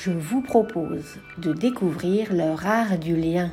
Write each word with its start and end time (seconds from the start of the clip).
je 0.00 0.12
vous 0.12 0.42
propose 0.42 1.16
de 1.38 1.52
découvrir 1.52 2.32
leur 2.32 2.64
art 2.66 2.98
du 2.98 3.16
lien. 3.16 3.50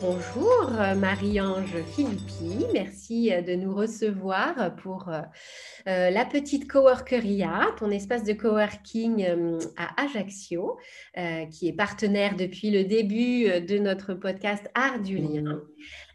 Bonjour 0.00 0.70
Marie-Ange 0.96 1.82
Philippi, 1.94 2.66
merci 2.72 3.30
de 3.30 3.56
nous 3.56 3.74
recevoir 3.74 4.76
pour 4.76 5.08
euh, 5.08 6.10
la 6.10 6.24
petite 6.24 6.70
Coworkeria, 6.70 7.74
ton 7.78 7.90
espace 7.90 8.22
de 8.22 8.34
coworking 8.34 9.24
euh, 9.24 9.58
à 9.76 10.04
Ajaccio, 10.04 10.78
euh, 11.16 11.46
qui 11.46 11.66
est 11.66 11.72
partenaire 11.72 12.36
depuis 12.36 12.70
le 12.70 12.84
début 12.84 13.60
de 13.60 13.78
notre 13.78 14.14
podcast 14.14 14.70
Art 14.74 15.00
du 15.00 15.16
lien. 15.16 15.62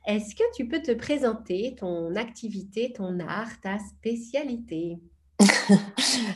Est-ce 0.08 0.34
que 0.34 0.44
tu 0.56 0.68
peux 0.68 0.82
te 0.82 0.94
présenter 0.94 1.76
ton 1.78 2.16
activité, 2.16 2.94
ton 2.94 3.20
art, 3.20 3.60
ta 3.62 3.80
spécialité? 3.80 5.00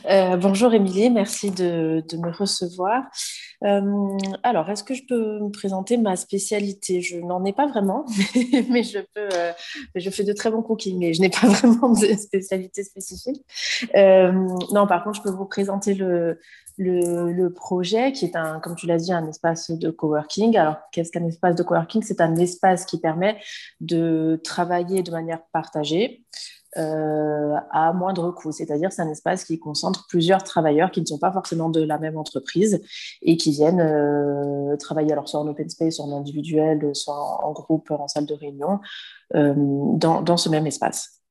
Euh, 0.08 0.36
bonjour 0.36 0.72
Émilie, 0.72 1.10
merci 1.10 1.50
de, 1.50 2.04
me 2.16 2.30
recevoir. 2.30 3.02
Euh, 3.64 4.16
alors, 4.44 4.70
est-ce 4.70 4.84
que 4.84 4.94
je 4.94 5.02
peux 5.08 5.40
me 5.40 5.50
présenter 5.50 5.96
ma 5.96 6.14
spécialité? 6.14 7.00
Je 7.00 7.18
n'en 7.18 7.44
ai 7.44 7.52
pas 7.52 7.66
vraiment, 7.66 8.04
mais 8.70 8.84
je 8.84 9.00
peux. 9.00 9.28
Euh, 9.34 9.52
je 9.96 10.10
fais 10.10 10.22
de 10.22 10.32
très 10.32 10.48
bons 10.48 10.62
cookies, 10.62 10.94
mais 10.94 11.12
je 11.12 11.20
n'ai 11.20 11.28
pas 11.28 11.46
vraiment 11.48 11.88
de 11.88 12.06
spécialité 12.14 12.84
spécifique. 12.84 13.42
non, 13.94 14.86
par 14.86 15.02
contre, 15.02 15.16
je 15.16 15.22
peux 15.22 15.36
vous 15.36 15.46
présenter 15.46 15.94
le, 15.94 16.38
le, 16.78 17.32
le, 17.32 17.52
projet 17.52 18.12
qui 18.12 18.26
est 18.26 18.36
un, 18.36 18.60
comme 18.60 18.76
tu 18.76 18.86
l'as 18.86 18.98
dit, 18.98 19.12
un 19.12 19.26
espace 19.26 19.72
de 19.72 19.90
coworking. 19.90 20.56
Alors, 20.56 20.76
qu'est-ce 20.92 21.10
qu'un 21.10 21.26
espace 21.26 21.56
de 21.56 21.64
coworking? 21.64 22.02
C'est 22.02 22.20
un 22.20 22.36
espace 22.36 22.84
qui 22.84 23.00
permet 23.00 23.38
de 23.80 24.40
travailler 24.44 25.02
de 25.02 25.10
manière 25.10 25.40
partagée. 25.52 26.22
Euh, 26.78 27.56
à 27.70 27.92
moindre 27.94 28.32
coût. 28.32 28.52
C'est-à-dire, 28.52 28.92
c'est 28.92 29.00
un 29.00 29.08
espace 29.08 29.44
qui 29.44 29.58
concentre 29.58 30.06
plusieurs 30.08 30.42
travailleurs 30.42 30.90
qui 30.90 31.00
ne 31.00 31.06
sont 31.06 31.18
pas 31.18 31.32
forcément 31.32 31.70
de 31.70 31.82
la 31.82 31.98
même 31.98 32.18
entreprise 32.18 32.82
et 33.22 33.38
qui 33.38 33.50
viennent 33.52 33.80
euh, 33.80 34.76
travailler 34.76 35.12
alors 35.12 35.26
soit 35.26 35.40
en 35.40 35.48
open 35.48 35.70
space, 35.70 35.96
soit 35.96 36.04
en 36.04 36.12
individuel, 36.12 36.90
soit 36.94 37.16
en, 37.44 37.52
groupe, 37.52 37.90
en 37.90 38.08
salle 38.08 38.26
de 38.26 38.34
réunion, 38.34 38.80
euh, 39.34 39.54
dans, 39.56 40.20
dans, 40.20 40.36
ce 40.36 40.50
même 40.50 40.66
espace. 40.66 41.22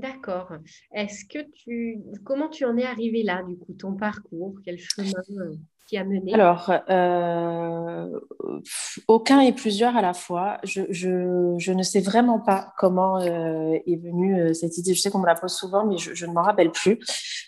D'accord. 0.00 0.52
Est-ce 0.92 1.24
que 1.24 1.38
tu, 1.52 2.00
comment 2.24 2.48
tu 2.48 2.64
en 2.64 2.76
es 2.76 2.84
arrivé 2.84 3.22
là, 3.22 3.42
du 3.42 3.56
coup, 3.56 3.72
ton 3.74 3.94
parcours, 3.94 4.54
quel 4.64 4.78
chemin 4.78 5.10
alors, 6.32 6.72
euh, 6.88 8.20
aucun 9.08 9.40
et 9.40 9.52
plusieurs 9.52 9.96
à 9.96 10.02
la 10.02 10.12
fois. 10.12 10.58
Je, 10.62 11.72
ne 11.72 11.82
sais 11.82 12.00
vraiment 12.00 12.38
pas 12.38 12.72
comment 12.78 13.18
euh, 13.20 13.76
est 13.86 13.96
venue 13.96 14.40
euh, 14.40 14.52
cette 14.52 14.78
idée. 14.78 14.94
Je 14.94 15.00
sais 15.00 15.10
qu'on 15.10 15.18
me 15.18 15.26
la 15.26 15.34
pose 15.34 15.52
souvent, 15.52 15.84
mais 15.84 15.98
je, 15.98 16.26
ne 16.26 16.32
m'en 16.32 16.42
rappelle 16.42 16.70
plus. 16.70 16.98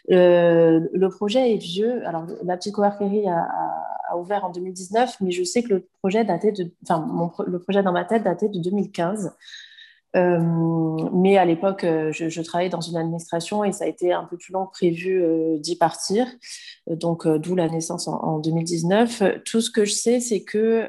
le 0.09 1.09
projet 1.09 1.55
est 1.55 1.59
vieux. 1.59 2.07
Alors, 2.07 2.27
la 2.43 2.57
petite 2.57 2.75
coworkerie 2.75 3.29
a, 3.29 3.47
a, 4.11 4.17
ouvert 4.17 4.45
en 4.45 4.51
2019, 4.51 5.17
mais 5.21 5.31
je 5.31 5.45
sais 5.45 5.63
que 5.63 5.75
le 5.75 5.89
projet 6.01 6.25
datait 6.25 6.53
de, 6.53 6.71
enfin, 6.83 7.07
le 7.47 7.59
projet 7.59 7.83
dans 7.83 7.93
ma 7.93 8.05
tête 8.05 8.25
datait 8.25 8.49
de 8.49 8.59
2015. 8.59 9.33
Euh, 10.15 10.39
mais 11.13 11.39
à 11.39 11.45
l'époque, 11.45 11.85
euh, 11.85 12.13
je, 12.13 12.41
travaillais 12.43 12.71
dans 12.71 12.81
une 12.81 12.97
administration 12.97 13.65
et 13.65 13.73
ça 13.73 13.85
a 13.85 13.89
été 13.89 14.13
un 14.13 14.25
peu 14.25 14.37
plus 14.37 14.53
long 14.53 14.67
que 14.67 14.73
prévu 14.73 15.23
euh, 15.23 15.59
d'y 15.59 15.77
partir. 15.77 16.27
Donc, 16.87 17.27
d'où 17.27 17.55
la 17.55 17.69
naissance 17.69 18.09
en, 18.09 18.39
2019. 18.41 19.43
Tout 19.45 19.61
ce 19.61 19.71
que 19.71 19.85
je 19.85 19.93
sais, 19.93 20.21
c'est 20.21 20.43
que 20.43 20.89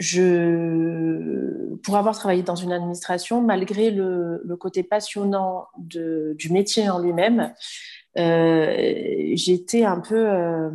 je, 0.00 1.76
pour 1.82 1.96
avoir 1.96 2.16
travaillé 2.16 2.42
dans 2.42 2.56
une 2.56 2.72
administration, 2.72 3.40
malgré 3.40 3.90
le, 3.90 4.56
côté 4.58 4.82
passionnant 4.82 5.66
du 5.78 6.50
métier 6.50 6.90
en 6.90 6.98
lui-même, 6.98 7.54
j'étais 8.16 9.84
un 9.84 10.00
peu 10.00 10.70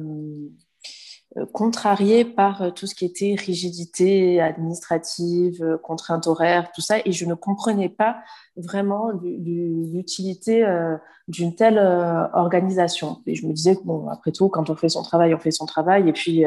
contrariée 1.51 2.25
par 2.25 2.61
euh, 2.61 2.69
tout 2.69 2.85
ce 2.85 2.95
qui 2.95 3.05
était 3.05 3.35
rigidité 3.37 4.39
administrative, 4.41 5.63
euh, 5.63 5.77
contraintes 5.77 6.27
horaires, 6.27 6.71
tout 6.73 6.81
ça, 6.81 6.97
et 7.05 7.11
je 7.11 7.25
ne 7.25 7.33
comprenais 7.33 7.89
pas 7.89 8.17
vraiment 8.55 9.09
l'utilité 9.11 10.63
d'une 11.27 11.55
telle 11.55 11.79
organisation. 12.33 13.21
Et 13.25 13.33
je 13.33 13.47
me 13.47 13.53
disais 13.53 13.75
que, 13.75 13.81
bon, 13.83 14.07
après 14.09 14.31
tout, 14.31 14.47
quand 14.47 14.69
on 14.69 14.75
fait 14.75 14.89
son 14.89 15.01
travail, 15.01 15.33
on 15.33 15.39
fait 15.39 15.51
son 15.51 15.65
travail, 15.65 16.07
et 16.07 16.13
puis 16.13 16.45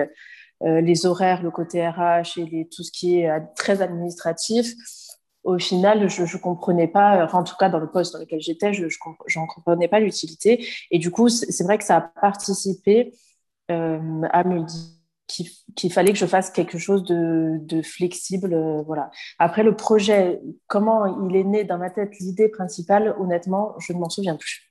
les 0.60 1.06
horaires, 1.06 1.42
le 1.42 1.50
côté 1.50 1.86
RH 1.86 2.38
et 2.38 2.44
les, 2.44 2.68
tout 2.68 2.84
ce 2.84 2.92
qui 2.92 3.18
est 3.18 3.28
très 3.56 3.82
administratif, 3.82 4.72
au 5.42 5.58
final, 5.58 6.08
je 6.08 6.22
ne 6.22 6.41
comprenais 6.41 6.86
pas, 6.86 7.24
enfin, 7.24 7.38
en 7.38 7.44
tout 7.44 7.56
cas 7.58 7.68
dans 7.68 7.80
le 7.80 7.91
poste 7.91 8.12
dans 8.12 8.20
lequel 8.20 8.41
j'étais, 8.41 8.72
je 8.72 8.86
n'en 9.36 9.47
comprenais 9.47 9.88
pas 9.88 9.98
l'utilité. 9.98 10.64
Et 10.92 11.00
du 11.00 11.10
coup, 11.10 11.28
c'est 11.28 11.64
vrai 11.64 11.76
que 11.76 11.84
ça 11.84 11.97
a 11.97 12.00
participé 12.00 13.12
euh, 13.71 14.22
à 14.31 14.44
me 14.44 14.65
dire 14.65 14.97
qu'il 15.27 15.93
fallait 15.93 16.12
que 16.12 16.19
je 16.19 16.27
fasse 16.27 16.50
quelque 16.50 16.78
chose 16.78 17.03
de, 17.03 17.82
flexible. 17.82 18.54
Euh, 18.54 18.82
voilà. 18.82 19.10
Après, 19.38 19.65
le 19.65 19.75
projet, 19.75 20.41
comment 20.69 21.28
il 21.28 21.37
est 21.37 21.44
né 21.44 21.65
dans 21.65 21.78
ma 21.78 21.91
tête, 21.91 22.12
l'idée 22.21 22.49
principale, 22.49 23.15
honnêtement, 23.19 23.75
je 23.81 23.93
ne 23.93 23.99
m'en 23.99 24.09
souviens 24.09 24.37
plus. 24.37 24.71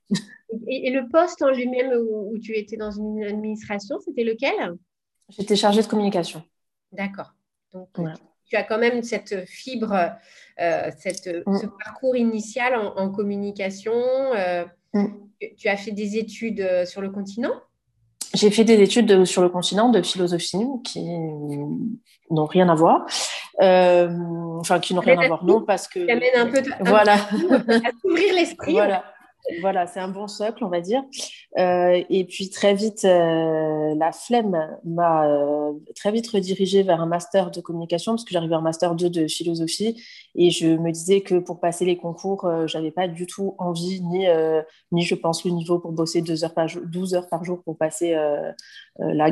Et, 0.68 0.92
le 0.92 1.10
poste 1.10 1.42
en 1.42 1.50
lui-même 1.50 1.92
où, 2.10 2.38
tu 2.40 2.56
étais 2.58 2.78
dans 2.78 2.92
une 2.92 3.24
administration, 3.24 4.00
c'était 4.00 4.24
lequel? 4.24 4.76
J'étais 5.30 5.56
chargée 5.58 5.82
de 5.82 5.88
communication. 5.88 6.42
D'accord. 6.92 7.34
Donc, 7.74 7.90
tu 8.46 8.56
as 8.56 8.64
quand 8.64 8.78
même 8.78 9.04
cette 9.04 9.46
fibre, 9.48 10.12
euh, 10.62 10.92
cette, 10.98 11.28
mm. 11.46 11.58
ce 11.58 11.66
parcours 11.84 12.16
initial 12.16 12.76
en, 12.76 13.12
communication. 13.12 13.94
Mm. 14.94 15.06
Tu 15.58 15.68
as 15.68 15.76
fait 15.76 15.92
des 15.92 16.18
études 16.18 16.86
sur 16.86 17.02
le 17.02 17.10
continent? 17.10 17.52
J'ai 18.36 18.52
fait 18.52 18.64
des 18.64 18.82
études 18.82 19.26
sur 19.26 19.42
le 19.42 19.50
continent 19.50 19.90
de 19.90 20.02
philosophie 20.02 20.66
qui 20.84 21.04
n'ont 22.30 22.46
rien 22.46 22.70
à 22.70 22.76
voir. 22.76 23.06
Euh, 23.62 24.10
enfin, 24.60 24.80
qui 24.80 24.94
n'ont 24.94 25.02
rien 25.02 25.18
à 25.20 25.28
voir, 25.28 25.44
non, 25.44 25.62
parce 25.62 25.88
que. 25.88 26.00
Qui 26.00 26.12
amène 26.12 26.36
un 26.36 26.48
peu 26.48 26.62
voilà. 26.82 27.14
à 27.14 27.92
s'ouvrir 28.02 28.34
l'esprit. 28.34 28.74
Voilà. 28.74 29.04
Voilà, 29.62 29.86
c'est 29.86 30.00
un 30.00 30.08
bon 30.08 30.28
socle, 30.28 30.64
on 30.64 30.70
va 30.70 30.82
dire. 30.82 31.04
Euh, 31.58 32.04
et 32.10 32.26
puis 32.26 32.50
très 32.50 32.74
vite, 32.74 33.06
euh, 33.06 33.96
la 33.96 34.12
flemme 34.12 34.78
m'a 34.84 35.28
euh, 35.28 35.72
très 35.96 36.12
vite 36.12 36.28
redirigée 36.28 36.84
vers 36.84 37.02
un 37.02 37.06
master 37.06 37.50
de 37.50 37.62
communication 37.62 38.14
parce 38.14 38.26
que 38.26 38.34
j'arrivais 38.34 38.56
en 38.56 38.62
master 38.62 38.94
2 38.94 39.10
de 39.10 39.28
philosophie 39.28 40.02
et 40.36 40.50
je 40.50 40.68
me 40.68 40.92
disais 40.92 41.22
que 41.22 41.36
pour 41.36 41.62
passer 41.62 41.86
les 41.86 41.96
concours, 41.96 42.50
j'avais 42.66 42.92
pas 42.92 43.08
du 43.08 43.26
tout 43.26 43.56
envie 43.58 44.02
ni, 44.02 44.28
ni 44.92 45.02
je 45.04 45.16
pense 45.16 45.46
le 45.46 45.52
niveau 45.52 45.80
pour 45.80 45.94
bosser 45.94 46.22
deux 46.22 46.44
heures 46.44 46.54
par 46.54 46.68
jour, 46.68 46.82
12 46.86 47.14
heures 47.16 47.30
par 47.30 47.46
jour 47.46 47.64
pour 47.64 47.78
passer 47.78 48.14
la 49.00 49.32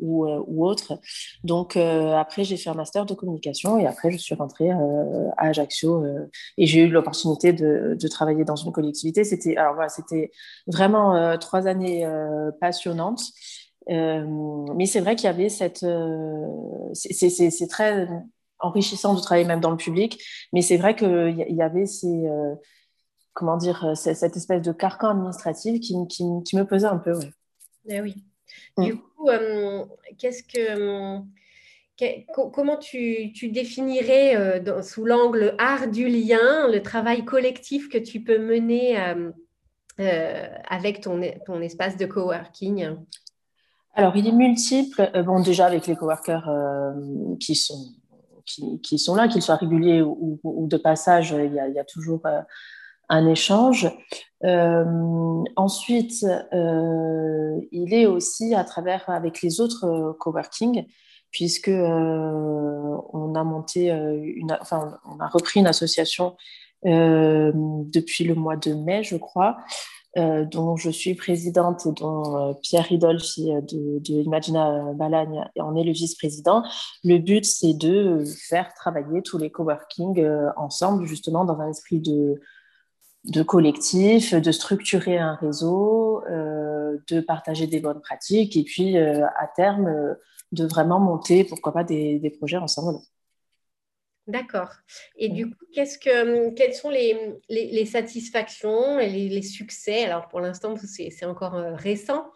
ou, 0.00 0.26
ou, 0.26 0.66
autre. 0.66 0.98
Donc 1.44 1.76
après, 1.76 2.42
j'ai 2.42 2.56
fait 2.56 2.70
un 2.70 2.74
master 2.74 3.06
de 3.06 3.14
communication 3.14 3.78
et 3.78 3.86
après, 3.86 4.10
je 4.10 4.16
suis 4.16 4.34
rentrée 4.34 4.70
à 4.70 5.46
Ajaccio 5.46 6.04
et 6.58 6.66
j'ai 6.66 6.80
eu 6.80 6.88
l'opportunité 6.88 7.52
de, 7.52 7.96
de, 8.00 8.08
travailler 8.08 8.44
dans 8.44 8.56
une 8.56 8.72
collectivité. 8.72 9.22
C'était 9.22 9.56
alors 9.56 9.74
voilà, 9.74 9.88
c'était 9.88 10.32
vraiment 10.72 11.14
euh, 11.14 11.36
trois 11.36 11.66
années 11.66 12.04
euh, 12.04 12.50
passionnantes. 12.60 13.22
Euh, 13.90 14.24
mais 14.76 14.86
c'est 14.86 15.00
vrai 15.00 15.16
qu'il 15.16 15.26
y 15.26 15.28
avait 15.28 15.48
cette. 15.48 15.84
c'est 16.94 17.68
très 17.68 18.08
enrichissant 18.60 19.14
de 19.14 19.20
travailler 19.20 19.46
même 19.46 19.60
dans 19.60 19.72
le 19.72 19.76
public, 19.76 20.22
mais 20.52 20.62
c'est 20.62 20.76
vrai 20.76 20.94
qu'il 20.94 21.46
y, 21.48 21.62
avait 21.62 21.86
ces. 21.86 22.28
comment 23.32 23.56
dire, 23.56 23.92
cette 23.96 24.36
espèce 24.36 24.62
de 24.62 24.72
carcan 24.72 25.10
administratif 25.10 25.80
qui, 25.80 25.96
qui, 26.08 26.24
qui 26.44 26.56
me 26.56 26.64
pesait 26.64 26.86
un 26.86 26.98
peu. 26.98 27.18
Eh 27.88 28.00
oui. 28.00 28.14
Mm. 28.76 28.84
Du 28.84 28.96
coup, 28.96 29.30
qu'est-ce 30.16 30.44
que 30.44 31.20
comment 32.52 32.76
tu, 32.76 33.32
tu 33.32 33.48
définirais 33.48 34.62
sous 34.82 35.04
l'angle 35.04 35.54
art 35.58 35.88
du 35.88 36.08
lien 36.08 36.68
le 36.68 36.80
travail 36.82 37.24
collectif 37.24 37.88
que 37.88 37.98
tu 37.98 38.20
peux 38.20 38.38
mener 38.38 39.00
euh, 39.00 39.30
avec 39.98 41.00
ton, 41.00 41.20
ton 41.46 41.60
espace 41.60 41.96
de 41.96 42.06
coworking? 42.06 42.96
Alors, 43.94 44.16
il 44.16 44.26
est 44.26 44.32
multiple. 44.32 45.10
Euh, 45.14 45.22
bon, 45.22 45.40
déjà 45.40 45.66
avec 45.66 45.86
les 45.86 45.96
coworkers 45.96 46.48
euh, 46.48 47.36
qui, 47.38 47.54
sont, 47.54 47.92
qui, 48.82 48.98
sont 48.98 49.14
là, 49.14 49.28
qu'ils 49.28 49.42
soient 49.42 49.56
réguliers 49.56 50.02
ou, 50.02 50.66
de 50.68 50.76
passage, 50.76 51.34
il 51.38 51.52
y 51.52 51.60
a, 51.60 51.68
il 51.68 51.74
y 51.74 51.78
a 51.78 51.84
toujours 51.84 52.22
un 53.08 53.26
échange. 53.26 53.90
ensuite, 55.56 56.24
il 57.72 57.94
est 57.94 58.06
aussi 58.06 58.54
à 58.54 58.64
travers 58.64 59.08
avec 59.10 59.42
les 59.42 59.60
autres 59.60 60.16
coworking, 60.18 60.86
puisque 61.30 61.68
on 61.68 63.34
a 63.34 63.44
monté 63.44 63.90
une, 63.90 64.56
enfin, 64.60 64.98
on 65.04 65.20
a 65.20 65.28
repris 65.28 65.60
une 65.60 65.66
association 65.66 66.36
euh, 66.84 67.52
depuis 67.54 68.24
le 68.24 68.34
mois 68.34 68.56
de 68.56 68.74
mai, 68.74 69.02
je 69.02 69.16
crois, 69.16 69.58
euh, 70.18 70.44
dont 70.44 70.76
je 70.76 70.90
suis 70.90 71.14
présidente 71.14 71.86
et 71.86 71.92
dont 71.92 72.50
euh, 72.50 72.54
Pierre 72.60 72.84
Ridolfi 72.84 73.52
de, 73.62 74.22
Imagina 74.22 74.92
Balagne 74.94 75.48
en 75.58 75.76
est 75.76 75.84
le 75.84 75.92
vice-président. 75.92 76.64
Le 77.04 77.18
but, 77.18 77.44
c'est 77.44 77.74
de 77.74 78.24
faire 78.48 78.74
travailler 78.74 79.22
tous 79.22 79.38
les 79.38 79.50
coworking 79.50 80.26
ensemble, 80.56 81.06
justement, 81.06 81.44
dans 81.44 81.60
un 81.60 81.70
esprit 81.70 82.00
de, 82.00 82.40
de 83.24 83.42
collectif, 83.42 84.34
de 84.34 84.52
structurer 84.52 85.18
un 85.18 85.36
réseau, 85.36 86.22
de 86.28 87.20
partager 87.20 87.66
des 87.66 87.80
bonnes 87.80 88.00
pratiques 88.00 88.56
et 88.56 88.64
puis, 88.64 88.98
à 88.98 89.48
terme, 89.54 90.16
de 90.50 90.66
vraiment 90.66 91.00
monter, 91.00 91.44
pourquoi 91.44 91.72
pas, 91.72 91.84
des 91.84 92.36
projets 92.38 92.58
ensemble. 92.58 92.98
D'accord. 94.28 94.70
Et 95.16 95.28
du 95.28 95.50
coup, 95.50 95.64
qu'est-ce 95.72 95.98
que, 95.98 96.46
hum, 96.48 96.54
quelles 96.54 96.74
sont 96.74 96.90
les, 96.90 97.34
les, 97.48 97.86
satisfactions 97.86 99.00
et 99.00 99.08
les, 99.08 99.42
succès? 99.42 100.04
Alors, 100.04 100.28
pour 100.28 100.40
l'instant, 100.40 100.74
c'est 100.76 101.24
encore 101.24 101.56
euh, 101.56 101.74
récent, 101.74 102.30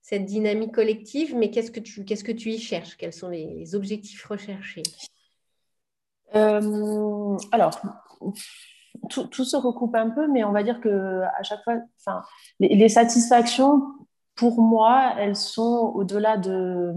cette 0.00 0.24
dynamique 0.24 0.72
collective, 0.72 1.34
mais 1.36 1.50
qu'est-ce 1.50 1.70
que 1.70 1.80
tu, 1.80 2.04
qu'est-ce 2.04 2.24
que 2.24 2.32
tu 2.32 2.50
y 2.50 2.58
cherches? 2.58 2.96
Quels 2.96 3.12
sont 3.12 3.28
les, 3.28 3.74
objectifs 3.74 4.24
recherchés? 4.24 4.82
Euh, 6.34 7.36
Alors, 7.52 7.80
tout, 9.10 9.26
tout, 9.26 9.44
se 9.44 9.56
recoupe 9.56 9.94
un 9.94 10.10
peu, 10.10 10.28
mais 10.28 10.42
on 10.42 10.52
va 10.52 10.62
dire 10.62 10.80
que 10.80 11.22
à 11.22 11.42
chaque 11.42 11.62
fois, 11.64 11.74
enfin, 12.00 12.22
les, 12.60 12.88
satisfactions, 12.88 13.82
pour 14.36 14.60
moi, 14.62 15.14
elles 15.18 15.36
sont 15.36 15.92
au-delà 15.94 16.38
de, 16.38 16.92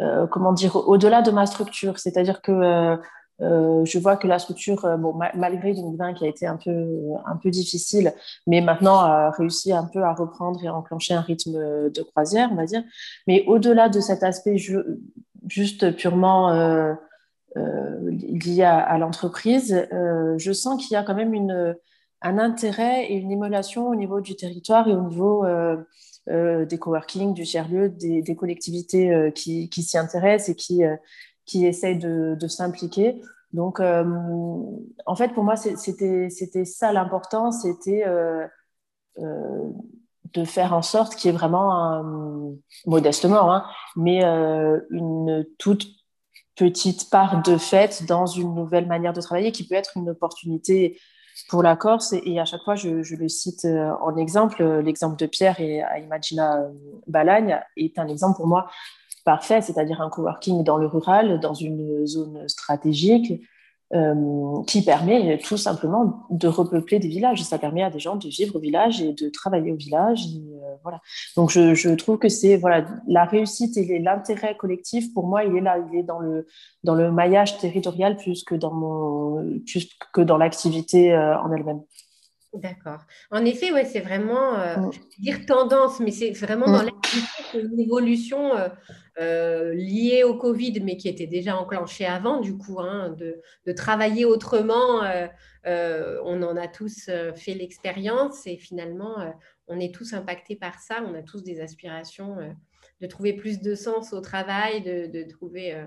euh, 0.00 0.26
comment 0.26 0.52
dire, 0.52 0.76
au-delà 0.76 1.22
de 1.22 1.30
ma 1.30 1.46
structure. 1.46 1.98
C'est-à-dire 1.98 2.42
que 2.42 2.52
euh, 2.52 2.96
je 3.40 3.98
vois 3.98 4.16
que 4.16 4.26
la 4.26 4.38
structure, 4.38 4.84
euh, 4.84 4.96
bon, 4.96 5.18
2020 5.34 6.14
qui 6.14 6.24
a 6.24 6.28
été 6.28 6.46
un 6.46 6.56
peu, 6.56 6.70
un 7.26 7.36
peu 7.36 7.50
difficile, 7.50 8.12
mais 8.46 8.60
maintenant 8.60 8.98
a 9.00 9.30
réussi 9.30 9.72
un 9.72 9.84
peu 9.84 10.02
à 10.02 10.14
reprendre 10.14 10.62
et 10.64 10.68
à 10.68 10.74
enclencher 10.74 11.14
un 11.14 11.20
rythme 11.20 11.90
de 11.90 12.02
croisière, 12.02 12.48
on 12.52 12.56
va 12.56 12.66
dire. 12.66 12.82
Mais 13.26 13.44
au-delà 13.46 13.88
de 13.88 14.00
cet 14.00 14.22
aspect 14.22 14.56
juste 15.46 15.96
purement 15.96 16.50
euh, 16.50 16.94
euh, 17.56 18.10
lié 18.10 18.64
à, 18.64 18.98
l'entreprise, 18.98 19.86
euh, 19.92 20.36
je 20.38 20.52
sens 20.52 20.82
qu'il 20.82 20.94
y 20.94 20.96
a 20.96 21.02
quand 21.02 21.14
même 21.14 21.34
une, 21.34 21.76
un 22.22 22.38
intérêt 22.38 23.06
et 23.06 23.14
une 23.14 23.30
émulation 23.30 23.88
au 23.88 23.94
niveau 23.94 24.20
du 24.20 24.36
territoire 24.36 24.88
et 24.88 24.92
au 24.92 25.02
niveau 25.02 25.44
des 26.26 26.78
coworking, 26.78 27.34
du 27.34 27.44
tiers-lieu, 27.44 27.88
des, 27.88 28.20
des, 28.20 28.34
collectivités 28.34 29.30
qui, 29.34 29.68
qui 29.68 29.82
s'y 29.82 29.96
intéressent 29.96 30.48
et 30.48 30.54
qui 30.56 30.82
qui 31.46 31.64
essayent 31.64 31.98
de, 31.98 32.48
s'impliquer. 32.48 33.22
Donc, 33.52 33.80
euh, 33.80 34.04
en 35.06 35.16
fait, 35.16 35.32
pour 35.32 35.44
moi, 35.44 35.56
c'était 35.56 36.64
ça 36.64 36.92
l'important, 36.92 37.52
c'était 37.52 38.04
euh, 38.06 38.46
euh, 39.18 39.70
de 40.34 40.44
faire 40.44 40.74
en 40.74 40.82
sorte 40.82 41.14
qu'il 41.14 41.30
y 41.30 41.34
ait 41.34 41.36
vraiment, 41.36 42.02
modestement, 42.84 43.54
hein, 43.54 43.64
mais 43.94 44.22
une 44.22 45.46
toute 45.58 45.86
petite 46.56 47.10
part 47.10 47.42
de 47.42 47.56
fait 47.56 48.04
dans 48.06 48.26
une 48.26 48.54
nouvelle 48.54 48.86
manière 48.86 49.12
de 49.12 49.20
travailler 49.20 49.52
qui 49.52 49.66
peut 49.66 49.74
être 49.74 49.96
une 49.96 50.10
opportunité 50.10 50.98
pour 51.48 51.62
la 51.62 51.76
Corse. 51.76 52.14
Et, 52.24 52.40
à 52.40 52.44
chaque 52.44 52.62
fois, 52.62 52.74
je, 52.74 52.88
le 53.14 53.28
cite 53.28 53.66
en 54.00 54.16
exemple. 54.16 54.64
L'exemple 54.80 55.16
de 55.16 55.26
Pierre 55.26 55.60
et 55.60 55.82
Imagina 56.02 56.66
Balagne 57.06 57.60
est 57.76 57.98
un 57.98 58.08
exemple 58.08 58.36
pour 58.36 58.48
moi 58.48 58.66
parfait, 59.26 59.60
c'est-à-dire 59.60 60.00
un 60.00 60.08
coworking 60.08 60.64
dans 60.64 60.78
le 60.78 60.86
rural, 60.86 61.40
dans 61.40 61.52
une 61.52 62.06
zone 62.06 62.48
stratégique, 62.48 63.42
euh, 63.94 64.62
qui 64.66 64.82
permet 64.82 65.38
tout 65.38 65.56
simplement 65.56 66.26
de 66.30 66.48
repeupler 66.48 66.98
des 66.98 67.06
villages. 67.08 67.42
Ça 67.44 67.58
permet 67.58 67.84
à 67.84 67.90
des 67.90 68.00
gens 68.00 68.16
de 68.16 68.28
vivre 68.28 68.56
au 68.56 68.58
village 68.58 69.00
et 69.00 69.12
de 69.12 69.28
travailler 69.28 69.70
au 69.70 69.76
village. 69.76 70.22
Euh, 70.36 70.74
voilà. 70.82 71.00
Donc 71.36 71.50
je, 71.50 71.94
trouve 71.94 72.18
que 72.18 72.28
c'est 72.28 72.56
voilà 72.56 72.84
la 73.06 73.24
réussite 73.24 73.76
et 73.76 73.98
l'intérêt 74.00 74.56
collectif 74.56 75.12
pour 75.14 75.28
moi 75.28 75.44
il 75.44 75.56
est 75.56 75.60
là, 75.60 75.78
il 75.78 75.98
est 76.00 76.02
dans 76.02 76.18
le 76.18 76.48
dans 76.82 76.96
le 76.96 77.12
maillage 77.12 77.58
territorial 77.58 78.16
plus 78.16 78.42
que 78.42 78.56
dans 78.56 78.72
mon 78.72 79.60
plus 79.64 79.88
que 80.12 80.20
dans 80.20 80.36
l'activité 80.36 81.12
euh, 81.12 81.38
en 81.38 81.52
elle-même. 81.52 81.82
D'accord. 82.56 83.00
En 83.30 83.44
effet, 83.44 83.72
ouais, 83.72 83.84
c'est 83.84 84.00
vraiment, 84.00 84.52
mm. 84.52 84.92
je 84.92 84.98
vais 84.98 85.06
dire 85.18 85.46
tendance, 85.46 86.00
mais 86.00 86.10
c'est 86.10 86.32
vraiment 86.32 86.66
dans 86.66 86.82
mm. 86.82 86.90
une 87.54 87.80
évolution 87.80 88.52
euh, 89.18 89.72
lié 89.72 90.24
au 90.24 90.36
Covid, 90.36 90.80
mais 90.82 90.98
qui 90.98 91.08
était 91.08 91.26
déjà 91.26 91.56
enclenché 91.56 92.04
avant, 92.04 92.40
du 92.40 92.58
coup, 92.58 92.80
hein, 92.80 93.16
de, 93.16 93.72
travailler 93.72 94.26
autrement. 94.26 95.02
Euh, 95.04 95.26
euh, 95.66 96.20
on 96.24 96.42
en 96.42 96.56
a 96.56 96.68
tous 96.68 97.10
fait 97.34 97.54
l'expérience 97.54 98.46
et 98.46 98.58
finalement, 98.58 99.16
on 99.68 99.80
est 99.80 99.94
tous 99.94 100.12
impactés 100.12 100.56
par 100.56 100.80
ça. 100.80 101.02
On 101.06 101.14
a 101.14 101.22
tous 101.22 101.42
des 101.42 101.60
aspirations 101.60 102.36
de 103.00 103.06
trouver 103.06 103.34
plus 103.34 103.60
de 103.60 103.74
sens 103.74 104.12
au 104.12 104.20
travail, 104.20 104.82
de, 104.82 105.28
trouver 105.28 105.86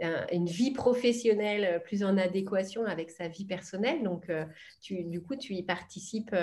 une 0.00 0.46
vie 0.46 0.72
professionnelle 0.72 1.82
plus 1.84 2.04
en 2.04 2.18
adéquation 2.18 2.84
avec 2.84 3.10
sa 3.10 3.28
vie 3.28 3.46
personnelle. 3.46 4.02
Donc, 4.02 4.30
du 4.88 5.22
coup, 5.22 5.36
tu 5.36 5.54
y 5.54 5.62
participes 5.62 6.34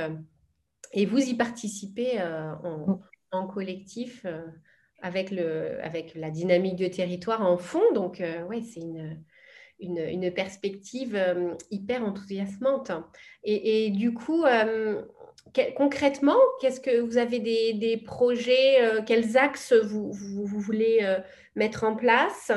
et 0.94 1.06
vous 1.06 1.20
y 1.20 1.36
participez 1.36 2.22
en, 2.22 3.00
en, 3.32 3.48
collectif 3.48 4.26
avec, 5.02 5.32
le, 5.32 5.84
avec 5.84 6.16
la 6.16 6.30
dynamique 6.32 6.76
du 6.76 6.90
territoire 6.90 7.42
en 7.42 7.58
fond. 7.58 7.94
Donc, 7.94 8.22
euh, 8.22 8.44
ouais, 8.46 8.62
c'est 8.62 8.82
une, 8.82 9.24
une, 9.80 10.32
perspective 10.34 11.16
euh, 11.16 11.54
hyper 11.72 12.04
enthousiasmante. 12.04 12.92
Et, 13.44 13.90
du 13.92 14.14
coup, 14.14 14.44
euh, 14.44 15.04
concrètement, 15.76 16.38
qu'est-ce 16.62 16.80
que 16.80 17.00
vous 17.00 17.18
avez 17.18 17.40
des, 17.40 17.98
projets, 18.06 18.78
quels 19.06 19.38
axes 19.38 19.74
vous, 19.74 20.12
vous, 20.12 20.60
voulez 20.60 21.18
mettre 21.56 21.84
en 21.84 21.96
place 21.96 22.52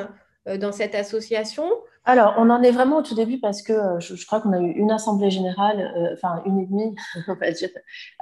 dans 0.47 0.73
cette 0.73 0.95
association? 0.95 1.71
Alors, 2.07 2.35
on 2.39 2.49
en 2.49 2.63
est 2.63 2.71
vraiment 2.71 2.99
au 2.99 3.03
tout 3.03 3.15
début 3.15 3.39
parce 3.39 3.63
que 3.63 3.73
euh, 3.73 4.01
je, 4.01 4.27
crois 4.27 4.41
qu'on 4.41 4.53
a 4.53 4.59
eu 4.59 4.71
une 4.71 4.91
assemblée 4.91 5.31
générale, 5.31 5.93
euh, 5.97 6.15
enfin 6.15 6.43
une 6.47 6.61
et 6.61 6.67
demie, 6.67 6.97
on 7.29 7.35
va 7.35 7.51
dire, 7.51 7.69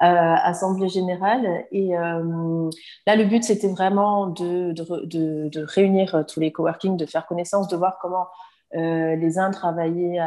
euh, 0.03 0.05
assemblée 0.43 0.89
générale. 0.89 1.65
Et 1.71 1.91
là, 1.93 3.17
le 3.17 3.25
but, 3.25 3.45
c'était 3.45 3.69
vraiment 3.69 4.27
de, 4.27 4.73
de, 4.73 5.49
de, 5.49 5.63
réunir 5.63 6.25
tous 6.29 6.41
les 6.41 6.51
coworking, 6.51 6.97
de 6.97 7.07
faire 7.07 7.27
connaissance, 7.27 7.69
de 7.69 7.77
voir 7.77 7.99
comment 8.01 8.27
les 8.73 9.39
uns 9.39 9.51
travaillaient 9.51 10.19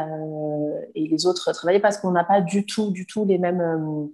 et 0.94 1.06
les 1.06 1.26
autres 1.26 1.52
travaillaient 1.52 1.80
parce 1.80 1.98
qu'on 1.98 2.10
n'a 2.10 2.24
pas 2.24 2.40
du 2.40 2.66
tout, 2.66 2.90
du 2.90 3.06
tout 3.06 3.24
les 3.24 3.38
mêmes 3.38 4.10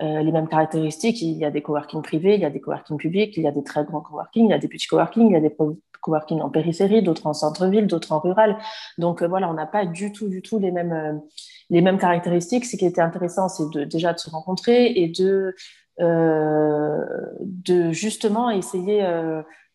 les 0.00 0.32
mêmes 0.32 0.48
caractéristiques. 0.48 1.22
Il 1.22 1.36
y 1.38 1.44
a 1.44 1.50
des 1.50 1.62
coworking 1.62 2.02
privés, 2.02 2.34
il 2.34 2.40
y 2.40 2.44
a 2.44 2.50
des 2.50 2.60
coworking 2.60 2.96
publics, 2.96 3.36
il 3.36 3.44
y 3.44 3.46
a 3.46 3.52
des 3.52 3.62
très 3.62 3.84
grands 3.84 4.00
coworking, 4.00 4.46
il 4.46 4.50
y 4.50 4.54
a 4.54 4.58
des 4.58 4.68
petits 4.68 4.88
coworking, 4.88 5.28
il 5.28 5.32
y 5.32 5.36
a 5.36 5.40
des 5.40 5.54
coworking 6.00 6.40
en 6.40 6.50
périphérie, 6.50 7.02
d'autres 7.02 7.26
en 7.26 7.34
centre-ville, 7.34 7.86
d'autres 7.86 8.12
en 8.12 8.18
rural. 8.18 8.58
Donc 8.98 9.22
voilà, 9.22 9.48
on 9.48 9.54
n'a 9.54 9.66
pas 9.66 9.86
du 9.86 10.12
tout, 10.12 10.28
du 10.28 10.42
tout 10.42 10.58
les 10.58 10.72
mêmes, 10.72 11.22
les 11.70 11.80
mêmes 11.80 11.98
caractéristiques. 11.98 12.64
Ce 12.64 12.76
qui 12.76 12.84
était 12.84 13.00
intéressant, 13.00 13.48
c'est 13.48 13.70
de, 13.70 13.84
déjà 13.84 14.12
de 14.12 14.18
se 14.18 14.28
rencontrer 14.28 14.86
et 14.86 15.08
de, 15.08 15.54
de 16.00 17.92
justement 17.92 18.50
essayer 18.50 19.06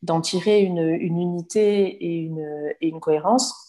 d'en 0.04 0.22
tirer 0.22 0.62
une, 0.62 0.80
une, 0.80 1.20
unité 1.20 1.88
et 1.88 2.18
une, 2.18 2.74
et 2.82 2.90
une 2.90 3.00
cohérence. 3.00 3.67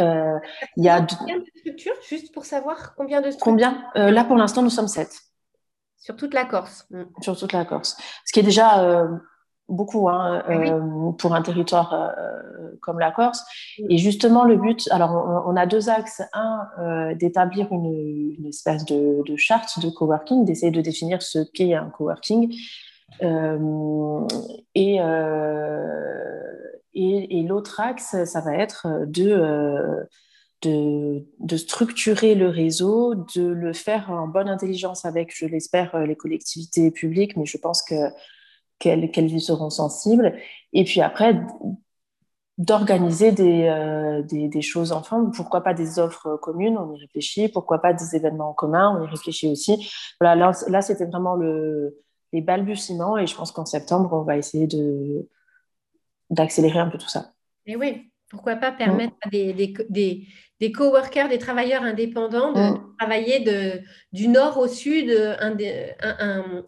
Euh, 0.00 0.38
il 0.76 0.84
y 0.84 0.88
a 0.88 1.04
combien 1.18 1.38
de 1.38 1.44
structures, 1.56 1.94
juste 2.08 2.32
pour 2.32 2.44
savoir 2.44 2.94
combien 2.94 3.20
de 3.20 3.30
structures 3.30 3.44
Combien? 3.44 3.84
Euh, 3.96 4.10
Là, 4.10 4.24
pour 4.24 4.36
l'instant, 4.36 4.62
nous 4.62 4.70
sommes 4.70 4.88
sept. 4.88 5.20
Sur 5.96 6.16
toute 6.16 6.34
la 6.34 6.44
Corse 6.44 6.86
mm. 6.90 7.02
Sur 7.20 7.36
toute 7.36 7.52
la 7.52 7.64
Corse. 7.64 7.96
Ce 8.24 8.32
qui 8.32 8.40
est 8.40 8.44
déjà 8.44 8.82
euh, 8.82 9.08
beaucoup 9.68 10.08
hein, 10.08 10.42
ah 10.46 11.12
pour 11.18 11.34
un 11.34 11.42
territoire 11.42 12.14
comme 12.80 13.00
la 13.00 13.10
Corse. 13.10 13.42
Mm. 13.78 13.86
Et 13.90 13.98
justement, 13.98 14.44
le 14.44 14.56
but, 14.56 14.88
alors 14.92 15.44
on, 15.46 15.56
a 15.56 15.66
deux 15.66 15.88
axes. 15.90 16.22
Un, 16.32 17.14
d'établir 17.14 17.72
une, 17.72 18.34
une, 18.38 18.46
espèce 18.46 18.84
de, 18.84 19.22
de, 19.26 19.36
charte 19.36 19.80
de 19.80 19.90
coworking, 19.90 20.44
d'essayer 20.44 20.70
de 20.70 20.80
définir 20.80 21.22
ce 21.22 21.40
qu'est 21.52 21.74
un 21.74 21.90
coworking. 21.90 22.54
et 24.74 25.00
et, 26.98 27.42
l'autre 27.42 27.80
axe, 27.80 28.24
ça 28.24 28.40
va 28.40 28.56
être 28.56 28.86
euh, 28.86 30.04
de, 30.62 31.24
de, 31.38 31.56
structurer 31.56 32.34
le 32.34 32.48
réseau, 32.48 33.14
de 33.36 33.46
le 33.46 33.72
faire 33.72 34.10
en 34.10 34.26
bonne 34.26 34.48
intelligence 34.48 35.04
avec, 35.04 35.34
je 35.34 35.46
l'espère, 35.46 35.94
euh, 35.94 36.06
les 36.06 36.16
collectivités 36.16 36.90
publiques, 36.90 37.36
mais 37.36 37.46
je 37.46 37.56
pense 37.58 37.82
qu'elles 38.78 39.32
y 39.32 39.40
seront 39.40 39.70
sensibles. 39.70 40.34
Et 40.72 40.84
puis 40.84 41.00
après, 41.00 41.40
d'organiser 42.58 43.30
des, 43.30 43.68
euh, 43.68 44.22
des, 44.22 44.62
choses 44.62 44.90
ensemble. 44.90 45.30
Pourquoi 45.30 45.62
pas 45.62 45.74
des 45.74 46.00
offres 46.00 46.36
communes, 46.42 46.76
on 46.76 46.92
y 46.92 47.00
réfléchit. 47.00 47.48
Pourquoi 47.48 47.80
pas 47.80 47.92
des 47.92 48.16
événements 48.16 48.50
en 48.50 48.54
commun, 48.54 48.98
on 48.98 49.04
y 49.04 49.08
réfléchit 49.08 49.48
aussi. 49.48 49.88
Voilà, 50.20 50.52
là, 50.66 50.82
c'était 50.82 51.06
vraiment 51.06 51.36
le, 51.36 51.96
les 52.32 52.40
balbutiements 52.40 53.16
et 53.16 53.28
je 53.28 53.36
pense 53.36 53.52
qu'en 53.52 53.64
septembre, 53.66 54.10
on 54.12 54.22
va 54.22 54.36
essayer 54.36 54.66
de, 54.66 55.28
d'accélérer 56.30 56.78
un 56.78 56.88
peu 56.88 56.98
tout 56.98 57.08
ça. 57.08 57.32
Et 57.66 57.76
oui, 57.76 58.10
pourquoi 58.28 58.56
pas 58.56 58.72
permettre 58.72 59.14
à 59.22 59.28
des, 59.28 59.52
des, 59.52 59.74
des, 59.88 60.28
coworkers, 60.72 61.28
des 61.28 61.38
travailleurs 61.38 61.82
indépendants 61.82 62.52
de 62.52 62.60
mm. 62.60 62.94
travailler 62.98 63.40
de, 63.40 63.80
du 64.12 64.28
nord 64.28 64.58
au 64.58 64.66
sud 64.66 65.10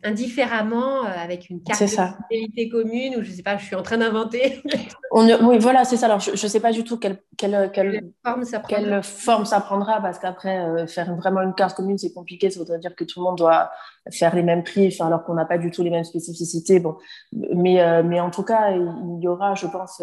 indifféremment 0.02 1.04
euh, 1.04 1.08
avec 1.08 1.50
une 1.50 1.62
carte 1.62 1.82
de 1.82 2.70
commune 2.70 3.16
ou 3.16 3.22
je 3.22 3.30
ne 3.30 3.34
sais 3.34 3.42
pas, 3.42 3.56
je 3.56 3.64
suis 3.64 3.74
en 3.74 3.82
train 3.82 3.98
d'inventer. 3.98 4.62
oui, 5.12 5.58
voilà, 5.58 5.84
c'est 5.84 5.96
ça. 5.96 6.06
Alors, 6.06 6.20
je 6.20 6.30
ne 6.30 6.36
sais 6.36 6.60
pas 6.60 6.72
du 6.72 6.84
tout 6.84 6.98
quelle, 6.98 7.18
quelle, 7.36 7.70
quelle, 7.72 8.12
forme, 8.24 8.44
ça 8.44 8.62
quelle 8.66 9.02
forme 9.02 9.44
ça 9.44 9.60
prendra 9.60 10.00
parce 10.00 10.18
qu'après, 10.18 10.60
euh, 10.60 10.86
faire 10.86 11.14
vraiment 11.16 11.42
une 11.42 11.54
carte 11.54 11.76
commune, 11.76 11.98
c'est 11.98 12.12
compliqué. 12.12 12.50
Ça 12.50 12.60
voudrait 12.60 12.78
dire 12.78 12.94
que 12.94 13.04
tout 13.04 13.20
le 13.20 13.24
monde 13.24 13.38
doit 13.38 13.70
faire 14.12 14.34
les 14.34 14.42
mêmes 14.42 14.62
prix 14.62 14.96
alors 15.00 15.24
qu'on 15.24 15.34
n'a 15.34 15.46
pas 15.46 15.58
du 15.58 15.70
tout 15.70 15.82
les 15.82 15.90
mêmes 15.90 16.04
spécificités. 16.04 16.78
Bon, 16.78 16.96
mais, 17.32 17.82
euh, 17.82 18.02
mais 18.02 18.20
en 18.20 18.30
tout 18.30 18.44
cas, 18.44 18.70
il 18.70 19.18
y 19.20 19.28
aura, 19.28 19.54
je 19.54 19.66
pense, 19.66 20.00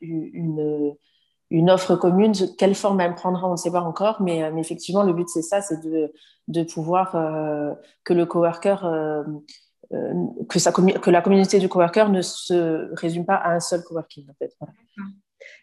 une 0.00 0.30
une 0.32 0.94
offre 1.68 1.96
commune. 1.96 2.32
Quelle 2.58 2.74
forme 2.74 3.00
elle 3.00 3.14
prendra, 3.14 3.48
on 3.48 3.52
ne 3.52 3.56
sait 3.56 3.70
pas 3.70 3.82
encore, 3.82 4.22
mais, 4.22 4.42
euh, 4.42 4.50
mais 4.52 4.60
effectivement, 4.60 5.02
le 5.02 5.12
but, 5.12 5.28
c'est 5.28 5.42
ça, 5.42 5.60
c'est 5.60 5.80
de, 5.82 6.12
de, 6.48 6.62
pouvoir 6.62 7.14
euh, 7.16 7.72
que 8.04 8.12
le 8.12 8.26
coworker, 8.26 8.84
euh, 8.84 9.24
que, 10.48 10.58
sa 10.58 10.72
que 10.72 11.10
la 11.10 11.22
communauté 11.22 11.58
du 11.58 11.68
coworker 11.68 12.08
ne 12.10 12.22
se 12.22 12.94
résume 12.94 13.26
pas 13.26 13.34
à 13.34 13.54
un 13.54 13.60
seul 13.60 13.82
coworking. 13.82 14.26
En 14.28 14.34
fait. 14.34 14.56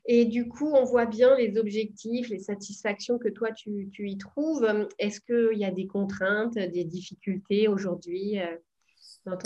Et 0.05 0.25
du 0.25 0.49
coup, 0.49 0.71
on 0.73 0.83
voit 0.83 1.05
bien 1.05 1.35
les 1.37 1.57
objectifs, 1.57 2.29
les 2.29 2.39
satisfactions 2.39 3.17
que 3.17 3.29
toi, 3.29 3.51
tu, 3.51 3.89
tu 3.93 4.09
y 4.09 4.17
trouves. 4.17 4.67
Est-ce 4.99 5.21
qu'il 5.21 5.57
y 5.57 5.65
a 5.65 5.71
des 5.71 5.87
contraintes, 5.87 6.55
des 6.55 6.83
difficultés 6.83 7.67
aujourd'hui 7.67 8.39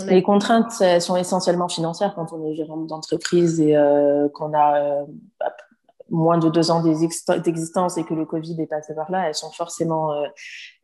les 0.05 0.21
contraintes 0.21 0.73
sont 0.99 1.15
essentiellement 1.15 1.67
financières 1.67 2.13
quand 2.13 2.31
on 2.33 2.45
est 2.45 2.53
gérant 2.53 2.77
d'entreprise 2.77 3.59
et 3.59 3.75
qu'on 4.35 4.53
a 4.53 5.07
moins 6.11 6.37
de 6.37 6.49
deux 6.49 6.69
ans 6.69 6.83
d'existence 6.83 7.97
et 7.97 8.03
que 8.03 8.13
le 8.13 8.25
Covid 8.25 8.61
est 8.61 8.67
passé 8.67 8.93
par 8.93 9.09
là, 9.09 9.27
elles 9.27 9.35
sont 9.35 9.51
forcément 9.51 10.11
euh, 10.11 10.27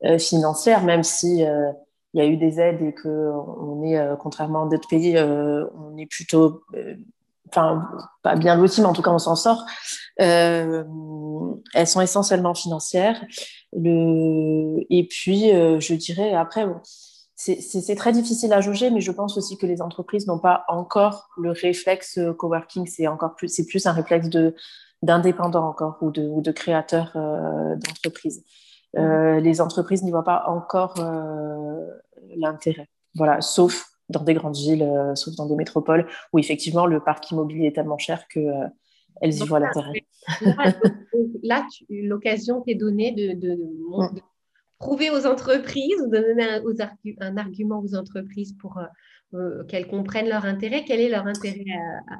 euh, 0.05 0.17
financières, 0.17 0.83
même 0.83 1.03
si 1.03 1.45
euh, 1.45 1.71
il 2.13 2.23
y 2.23 2.25
a 2.25 2.27
eu 2.27 2.37
des 2.37 2.59
aides 2.59 2.81
et 2.81 2.93
que 2.93 3.31
on 3.59 3.83
est, 3.83 3.99
contrairement 4.19 4.65
à 4.65 4.69
d'autres 4.69 4.87
pays, 4.87 5.19
on 5.19 5.95
est 5.97 6.07
plutôt, 6.07 6.63
enfin 7.49 7.83
pas 8.23 8.35
bien 8.35 8.55
loti, 8.55 8.81
mais 8.81 8.87
en 8.87 8.93
tout 8.93 9.01
cas 9.01 9.11
on 9.11 9.19
s'en 9.19 9.35
sort. 9.35 9.65
elles 10.15 10.85
sont 11.85 12.01
essentiellement 12.01 12.55
financières. 12.55 13.21
Et 13.73 15.07
puis, 15.11 15.49
je 15.49 15.93
dirais 15.93 16.33
après. 16.33 16.65
c'est 17.35 17.95
très 17.95 18.13
difficile 18.13 18.53
à 18.53 18.61
juger, 18.61 18.89
mais 18.89 19.01
je 19.01 19.11
pense 19.11 19.37
aussi 19.37 19.57
que 19.57 19.67
les 19.67 19.81
entreprises 19.81 20.25
n'ont 20.27 20.39
pas 20.39 20.63
encore 20.69 21.29
le 21.37 21.51
réflexe 21.51 22.19
coworking. 22.39 22.87
C'est 22.87 23.07
encore 23.07 23.35
plus, 23.35 23.49
c'est 23.49 23.65
plus 23.65 23.85
un 23.85 23.91
réflexe 23.91 24.29
de, 24.29 24.55
d'indépendants 25.01 25.67
encore 25.67 25.97
ou 26.01 26.11
de, 26.11 26.23
ou 26.23 26.41
de 26.41 26.51
créateurs 26.51 27.11
euh, 27.15 27.75
d'entreprises. 27.75 28.43
Euh, 28.97 29.35
mhm. 29.35 29.43
les 29.43 29.61
entreprises 29.61 30.03
n'y 30.03 30.11
voient 30.11 30.23
pas 30.23 30.45
encore 30.47 30.95
euh, 30.99 31.85
l'intérêt. 32.35 32.89
Voilà, 33.15 33.41
sauf 33.41 33.85
dans 34.09 34.23
des 34.23 34.33
grandes 34.33 34.55
villes, 34.55 34.89
sauf 35.15 35.35
dans 35.35 35.47
des 35.47 35.55
métropoles 35.55 36.07
où 36.31 36.39
effectivement 36.39 36.85
le 36.85 37.01
parc 37.01 37.29
immobilier 37.29 37.67
est 37.67 37.75
tellement 37.75 37.97
cher 37.97 38.25
que 38.29 38.39
elles 39.19 39.33
y 39.33 39.45
voient 39.45 39.59
l'intérêt. 39.59 40.05
Là, 41.43 41.65
l'occasion 41.89 42.61
t'est 42.61 42.75
donnée 42.75 43.11
de, 43.11 43.33
de, 43.33 43.55
de, 43.55 44.21
prouver 44.79 45.09
aux 45.09 45.25
entreprises, 45.25 46.07
de 46.09 46.19
donner 46.19 46.43
un, 46.43 47.27
un 47.27 47.37
argument 47.37 47.79
aux 47.79 47.95
entreprises 47.95 48.53
pour 48.53 48.79
euh, 49.33 49.65
qu'elles 49.65 49.87
comprennent 49.87 50.29
leur 50.29 50.45
intérêt. 50.45 50.85
Quel 50.85 51.01
est 51.01 51.09
leur 51.09 51.27
intérêt 51.27 51.65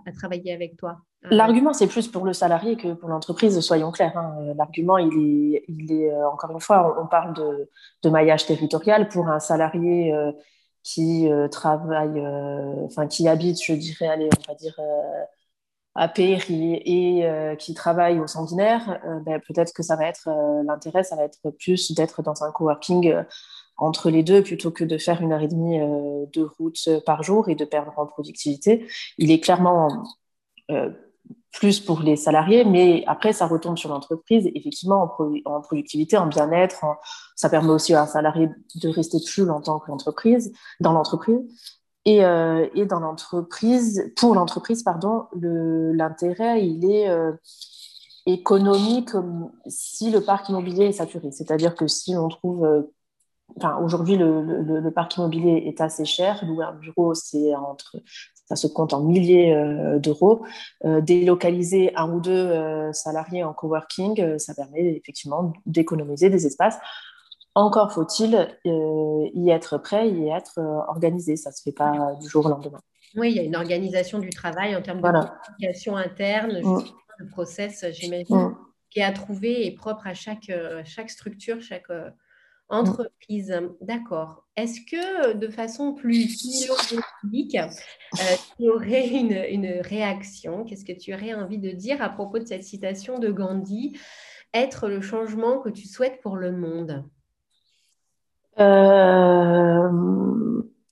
à, 0.05 0.11
travailler 0.11 0.51
avec 0.51 0.75
toi? 0.75 0.97
L'argument, 1.31 1.73
c'est 1.73 1.87
plus 1.87 2.07
pour 2.07 2.25
le 2.25 2.33
salarié 2.33 2.75
que 2.77 2.93
pour 2.93 3.09
l'entreprise, 3.09 3.59
soyons 3.59 3.91
clairs. 3.91 4.17
Hein. 4.17 4.35
Euh, 4.41 4.53
l'argument, 4.55 4.97
il 4.97 5.55
est, 5.55 5.65
il 5.67 5.91
est, 5.91 6.13
encore 6.23 6.51
une 6.51 6.59
fois, 6.59 6.97
on, 7.01 7.07
parle 7.07 7.33
de, 7.33 8.09
maillage 8.09 8.45
territorial 8.45 9.09
pour 9.09 9.27
un 9.27 9.39
salarié 9.39 10.13
qui 10.83 11.29
travaille, 11.51 12.25
enfin, 12.85 13.07
qui 13.07 13.27
habite, 13.27 13.61
je 13.61 13.73
dirais, 13.73 14.07
allez, 14.07 14.29
on 14.47 14.51
va 14.51 14.55
dire, 14.55 14.79
à 15.95 16.07
Péry 16.07 16.75
et 16.85 17.57
qui 17.57 17.73
travaille 17.73 18.19
au 18.19 18.27
Sanguinaire, 18.27 19.01
ben, 19.25 19.41
peut-être 19.41 19.73
que 19.73 19.83
ça 19.83 19.95
va 19.95 20.05
être, 20.05 20.29
l'intérêt, 20.65 21.03
ça 21.03 21.15
va 21.15 21.23
être 21.23 21.49
plus 21.59 21.93
d'être 21.93 22.21
dans 22.21 22.43
un 22.43 22.51
coworking 22.51 23.13
entre 23.77 24.09
les 24.09 24.23
deux 24.23 24.43
plutôt 24.43 24.71
que 24.71 24.83
de 24.83 24.97
faire 24.97 25.21
une 25.21 25.31
heure 25.31 25.41
et 25.41 25.47
demie 25.47 25.79
euh, 25.79 26.25
de 26.33 26.41
route 26.41 26.89
par 27.05 27.23
jour 27.23 27.47
et 27.49 27.55
de 27.55 27.65
perdre 27.65 27.93
en 27.97 28.07
productivité. 28.07 28.87
Il 29.17 29.31
est 29.31 29.39
clairement 29.39 30.03
euh, 30.71 30.91
plus 31.57 31.79
pour 31.79 32.01
les 32.01 32.15
salariés, 32.15 32.63
mais 32.63 33.03
après, 33.07 33.33
ça 33.33 33.47
retombe 33.47 33.77
sur 33.77 33.89
l'entreprise, 33.89 34.49
effectivement, 34.53 35.11
en, 35.45 35.61
productivité, 35.61 36.17
en 36.17 36.27
bien-être. 36.27 36.85
Ça 37.35 37.49
permet 37.49 37.71
aussi 37.71 37.93
à 37.93 38.03
un 38.03 38.05
salarié 38.05 38.49
de 38.75 38.89
rester 38.89 39.17
plus 39.25 39.45
longtemps 39.45 39.79
que 39.79 39.89
l'entreprise, 39.89 40.53
dans 40.79 40.93
l'entreprise. 40.93 41.39
Et, 42.05 42.23
euh, 42.23 42.67
et, 42.75 42.85
dans 42.85 42.99
l'entreprise, 42.99 44.13
pour 44.15 44.35
l'entreprise, 44.35 44.83
pardon, 44.83 45.25
l'intérêt, 45.41 46.65
il 46.65 46.89
est 46.89 47.09
économique 48.27 49.11
si 49.67 50.11
le 50.11 50.21
parc 50.21 50.49
immobilier 50.49 50.85
est 50.85 50.91
saturé. 50.93 51.31
C'est-à-dire 51.31 51.75
que 51.75 51.87
si 51.87 52.15
on 52.15 52.27
trouve 52.27 52.87
enfin, 53.55 53.77
aujourd'hui, 53.77 54.17
le, 54.17 54.41
le, 54.41 54.91
parc 54.91 55.17
immobilier 55.17 55.63
est 55.67 55.81
assez 55.81 56.05
cher. 56.05 56.43
Louer 56.45 56.65
un 56.65 56.73
bureau, 56.73 57.13
c'est 57.13 57.55
entre, 57.55 57.97
ça 58.47 58.55
se 58.55 58.67
compte 58.67 58.93
en 58.93 59.01
milliers 59.01 59.53
euh, 59.53 59.99
d'euros. 59.99 60.45
Euh, 60.85 61.01
délocaliser 61.01 61.95
un 61.95 62.11
ou 62.11 62.19
deux 62.19 62.31
euh, 62.31 62.91
salariés 62.93 63.43
en 63.43 63.53
coworking, 63.53 64.37
ça 64.37 64.53
permet 64.53 64.95
effectivement 64.95 65.53
d'économiser 65.65 66.29
des 66.29 66.45
espaces. 66.45 66.77
Encore 67.55 67.91
faut-il 67.91 68.47
y 68.65 69.49
être 69.49 69.79
prêt, 69.79 70.09
y 70.09 70.29
être 70.29 70.59
organisé. 70.87 71.35
Ça 71.35 71.49
ne 71.49 71.55
se 71.55 71.63
fait 71.63 71.71
pas 71.71 72.13
du 72.21 72.29
jour 72.29 72.45
au 72.45 72.49
lendemain. 72.49 72.79
Oui, 73.15 73.31
il 73.31 73.35
y 73.35 73.39
a 73.39 73.43
une 73.43 73.55
organisation 73.55 74.19
du 74.19 74.29
travail 74.29 74.75
en 74.75 74.81
termes 74.83 75.01
de 75.01 75.07
communication 75.07 75.97
interne, 75.97 76.61
mm. 76.61 76.83
de 77.19 77.29
process, 77.31 77.83
j'imagine, 77.89 78.35
mm. 78.35 78.57
qui 78.91 78.99
est 78.99 79.03
à 79.03 79.11
trouver 79.11 79.65
et 79.65 79.71
propre 79.71 80.05
à 80.05 80.13
chaque, 80.13 80.51
chaque 80.85 81.09
structure, 81.09 81.59
chaque 81.59 81.89
Mmh. 81.89 82.11
Entreprise. 82.69 83.53
D'accord. 83.81 84.45
Est-ce 84.55 84.81
que 84.81 85.33
de 85.33 85.47
façon 85.49 85.93
plus 85.93 86.27
philosophique, 86.27 87.55
euh, 87.55 88.35
tu 88.57 88.69
aurais 88.69 89.07
une, 89.51 89.81
réaction? 89.81 90.63
Qu'est-ce 90.65 90.85
que 90.85 90.97
tu 90.97 91.13
aurais 91.13 91.33
envie 91.33 91.59
de 91.59 91.71
dire 91.71 92.01
à 92.01 92.09
propos 92.09 92.39
de 92.39 92.45
cette 92.45 92.63
citation 92.63 93.19
de 93.19 93.31
Gandhi 93.31 93.97
Être 94.53 94.87
le 94.87 95.01
changement 95.01 95.59
que 95.59 95.69
tu 95.69 95.87
souhaites 95.87 96.21
pour 96.21 96.35
le 96.35 96.51
monde 96.51 97.05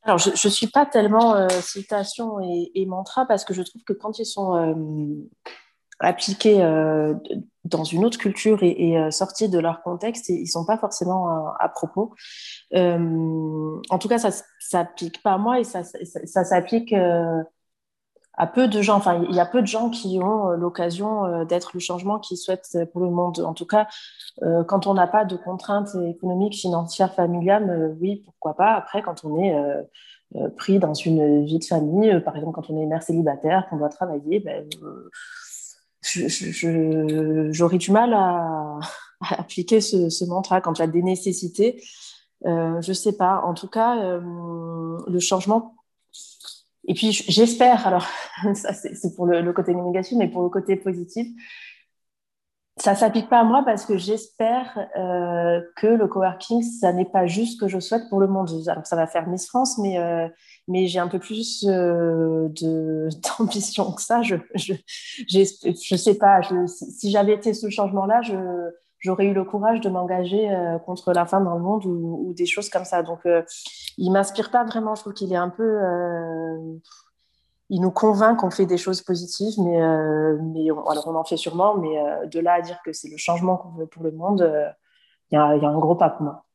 Alors, 0.04 0.18
je 0.20 0.30
ne 0.30 0.52
suis 0.52 0.68
pas 0.68 0.86
tellement 0.86 1.50
citation 1.50 2.40
et, 2.40 2.72
et, 2.76 2.86
mantra 2.86 3.26
parce 3.26 3.44
que 3.44 3.54
je 3.54 3.64
trouve 3.64 3.84
que 3.84 3.94
quand 3.94 4.20
ils 4.20 4.26
sont 4.26 4.76
appliqués 6.00 6.62
euh, 6.62 7.14
dans 7.64 7.84
une 7.84 8.06
autre 8.06 8.18
culture 8.18 8.64
et, 8.64 8.90
et 8.90 8.98
euh, 8.98 9.12
sortis 9.12 9.50
de 9.50 9.60
leur 9.60 9.82
contexte, 9.82 10.30
et 10.30 10.34
ils 10.34 10.48
sont 10.48 10.66
pas 10.66 10.78
forcément 10.78 11.54
à, 11.60 11.70
propos. 11.70 12.14
Euh, 12.74 13.80
en 13.90 13.98
tout 13.98 14.08
cas, 14.08 14.18
ça 14.18 14.30
s'applique 14.60 15.22
pas 15.24 15.34
à 15.34 15.38
moi 15.38 15.60
et 15.60 15.64
ça, 15.64 15.84
ça, 15.84 16.44
s'applique 16.44 16.94
à 18.38 18.48
peu 18.48 18.68
de 18.68 18.82
gens. 18.82 18.98
Enfin, 18.98 19.24
il 19.30 19.36
y 19.36 19.40
a 19.40 19.46
peu 19.46 19.62
de 19.62 19.68
gens 19.68 19.90
qui 19.90 20.20
ont 20.22 20.50
l'occasion 20.50 21.46
d'être 21.46 21.72
le 21.74 21.80
changement 21.80 22.20
qu'ils 22.20 22.38
souhaitent 22.38 22.78
pour 22.92 23.02
le 23.02 23.10
monde. 23.10 23.40
En 23.40 23.54
tout 23.54 23.66
cas, 23.66 23.88
quand 24.68 24.88
on 24.88 24.94
n'a 24.94 25.08
pas 25.08 25.26
de 25.26 25.38
contraintes 25.38 25.96
économiques, 26.08 26.56
financières, 26.56 27.14
familiales, 27.14 27.96
oui, 28.02 28.22
pourquoi 28.26 28.56
pas. 28.56 28.74
Après, 28.74 29.02
quand 29.02 29.24
on 29.24 29.42
est 29.42 29.56
pris 30.58 30.80
dans 30.80 30.94
une 30.94 31.46
vie 31.46 31.60
de 31.60 31.64
famille, 31.64 32.20
par 32.22 32.36
exemple, 32.36 32.54
quand 32.54 32.70
on 32.70 32.82
est 32.82 32.86
mère 32.86 33.04
célibataire, 33.04 33.68
qu'on 33.70 33.78
doit 33.78 33.90
travailler, 33.90 34.40
ben, 34.40 34.68
j'aurais 37.52 37.78
du 37.78 37.92
mal 37.92 38.14
à, 38.14 38.80
appliquer 39.22 39.82
ce, 39.82 40.26
mantra 40.26 40.62
quand 40.62 40.78
il 40.78 40.82
y 40.82 40.84
a 40.84 40.88
des 40.88 41.04
nécessités. 41.04 41.84
Euh, 42.46 42.82
je 42.82 42.94
sais 42.94 43.14
pas. 43.14 43.42
En 43.44 43.54
tout 43.54 43.68
cas, 43.68 43.98
euh, 44.04 44.98
le 45.08 45.20
changement. 45.20 45.76
Et 46.88 46.94
puis, 46.94 47.12
j'espère, 47.12 47.88
alors, 47.88 48.08
ça 48.54 48.74
c'est 48.74 49.16
pour 49.16 49.26
le, 49.26 49.54
côté 49.54 49.74
négatif, 49.74 50.18
mais 50.18 50.28
pour 50.28 50.44
le 50.44 50.50
côté 50.50 50.76
positif, 50.76 51.28
ça 52.78 52.94
s'applique 52.94 53.30
pas 53.30 53.40
à 53.40 53.44
moi 53.44 53.64
parce 53.66 53.86
que 53.86 53.98
j'espère 53.98 54.88
euh, 54.98 55.62
que 55.78 55.88
le 55.88 56.08
coworking, 56.08 56.62
ça 56.62 56.92
n'est 56.92 57.06
pas 57.06 57.26
juste 57.26 57.54
ce 57.54 57.58
que 57.58 57.68
je 57.70 57.80
souhaite 57.80 58.10
pour 58.10 58.20
le 58.20 58.28
monde. 58.28 58.50
Alors, 58.68 58.86
ça 58.86 58.98
va 58.98 59.08
faire 59.08 59.28
Miss 59.28 59.48
France, 59.48 59.78
mais, 59.78 59.98
euh, 59.98 60.28
mais 60.68 60.88
j'ai 60.88 61.00
un 61.00 61.08
peu 61.08 61.20
plus 61.20 61.66
euh, 61.70 62.50
d'ambition 63.40 63.94
que 63.94 64.02
ça. 64.02 64.22
Je 64.24 64.36
je, 64.56 64.74
je 65.30 65.96
sais 65.96 66.18
pas. 66.18 66.42
Je, 66.42 66.68
si 66.68 67.12
j'avais 67.12 67.34
été 67.34 67.54
ce 67.54 67.70
changement-là, 67.70 68.22
j'aurais 69.06 69.28
eu 69.28 69.34
le 69.34 69.44
courage 69.44 69.80
de 69.82 69.90
m'engager 69.90 70.52
euh, 70.52 70.80
contre 70.80 71.14
la 71.14 71.26
faim 71.26 71.40
dans 71.42 71.56
le 71.56 71.62
monde 71.62 71.86
ou, 71.86 72.28
ou, 72.28 72.34
des 72.34 72.46
choses 72.46 72.70
comme 72.70 72.86
ça. 72.86 73.04
Donc, 73.04 73.20
euh, 73.26 73.44
il 73.98 74.12
m'inspire 74.12 74.52
pas 74.52 74.64
vraiment. 74.64 74.96
Je 74.96 75.02
trouve 75.02 75.14
qu'il 75.14 75.32
est 75.32 75.38
un 75.38 75.50
peu 75.50 75.64
euh, 75.64 76.78
il 77.70 77.82
nous 77.82 77.92
convainc 77.92 78.40
qu'on 78.40 78.52
fait 78.52 78.66
des 78.66 78.78
choses 78.78 79.02
positives, 79.02 79.56
mais, 79.60 79.82
euh, 79.82 80.38
mais 80.42 80.72
on, 80.72 80.86
alors 80.88 81.08
on 81.08 81.16
en 81.16 81.24
fait 81.24 81.38
sûrement, 81.38 81.78
mais 81.78 81.98
euh, 81.98 82.26
de 82.28 82.40
là 82.40 82.54
à 82.54 82.62
dire 82.62 82.80
que 82.86 82.94
c'est 82.94 83.10
le 83.10 83.18
changement 83.18 83.58
qu'on 83.58 83.70
veut 83.70 83.88
pour 83.88 84.04
le 84.04 84.12
monde, 84.12 84.42
euh, 84.42 84.70
il 85.32 85.36
y, 85.36 85.38
a, 85.38 85.56
y, 85.56 85.66
a 85.66 85.70
un 85.70 85.80
gros 85.80 85.96
pas 85.96 86.10
pour 86.10 86.24
moi. 86.24 86.46